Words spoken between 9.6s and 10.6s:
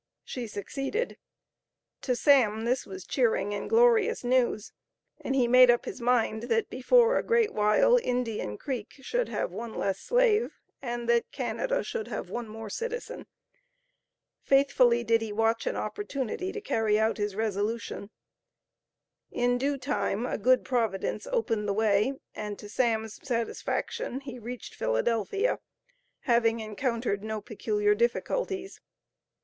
less slave